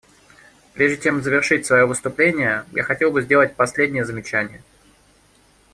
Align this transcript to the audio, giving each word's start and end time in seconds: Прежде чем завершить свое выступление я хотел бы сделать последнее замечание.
Прежде 0.73 0.99
чем 1.03 1.21
завершить 1.21 1.67
свое 1.67 1.85
выступление 1.85 2.65
я 2.71 2.81
хотел 2.81 3.11
бы 3.11 3.21
сделать 3.21 3.55
последнее 3.55 4.03
замечание. 4.03 4.63